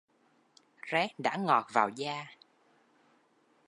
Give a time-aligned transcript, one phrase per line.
[0.81, 2.25] Rét đã ngọt vào da